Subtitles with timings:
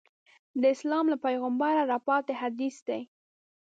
[0.61, 3.01] د اسلام له پیغمبره راپاتې حدیث دی.